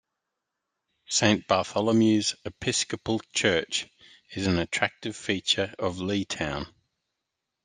[1.05, 3.85] Saint Bartholomew's Episcopal Church
[4.31, 6.65] is an attractive feature of Leetown.